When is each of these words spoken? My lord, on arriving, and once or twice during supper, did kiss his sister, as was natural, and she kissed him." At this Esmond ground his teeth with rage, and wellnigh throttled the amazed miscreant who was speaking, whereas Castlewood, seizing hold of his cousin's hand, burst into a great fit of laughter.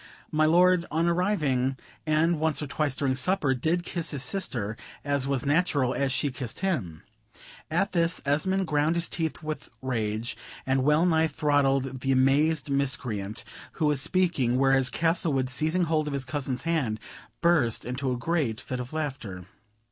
My 0.31 0.45
lord, 0.47 0.87
on 0.89 1.05
arriving, 1.07 1.77
and 2.07 2.39
once 2.39 2.59
or 2.59 2.65
twice 2.65 2.95
during 2.95 3.13
supper, 3.13 3.53
did 3.53 3.83
kiss 3.83 4.09
his 4.09 4.23
sister, 4.23 4.75
as 5.05 5.27
was 5.27 5.45
natural, 5.45 5.93
and 5.93 6.11
she 6.11 6.31
kissed 6.31 6.61
him." 6.61 7.03
At 7.69 7.91
this 7.91 8.19
Esmond 8.25 8.65
ground 8.65 8.95
his 8.95 9.07
teeth 9.07 9.43
with 9.43 9.69
rage, 9.79 10.35
and 10.65 10.81
wellnigh 10.83 11.27
throttled 11.27 11.99
the 11.99 12.11
amazed 12.11 12.67
miscreant 12.67 13.43
who 13.73 13.85
was 13.85 14.01
speaking, 14.01 14.57
whereas 14.57 14.89
Castlewood, 14.89 15.51
seizing 15.51 15.83
hold 15.83 16.07
of 16.07 16.13
his 16.13 16.25
cousin's 16.25 16.63
hand, 16.63 16.99
burst 17.41 17.85
into 17.85 18.11
a 18.11 18.17
great 18.17 18.59
fit 18.59 18.79
of 18.79 18.93
laughter. 18.93 19.45